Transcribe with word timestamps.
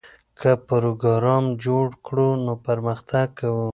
که 0.39 0.51
پروګرام 0.69 1.45
جوړ 1.65 1.85
کړو 2.05 2.29
نو 2.45 2.53
پرمختګ 2.67 3.27
کوو. 3.39 3.67